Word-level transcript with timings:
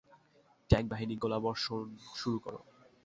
Tank 0.69 0.87
বাহিনী, 0.91 1.15
গোলাবর্ষণ 1.15 1.85
শুরু 2.15 2.37
কর! 2.39 2.53